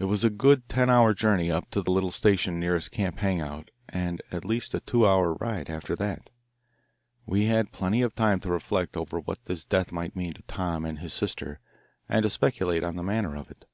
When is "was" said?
0.06-0.24